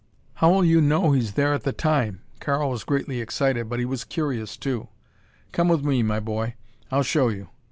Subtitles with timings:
[0.37, 4.03] "How'll you know he's there at the time?" Karl was greatly excited, but he was
[4.03, 4.87] curious too.
[5.51, 6.55] "Come with me, my boy.
[6.91, 7.49] I'll show you."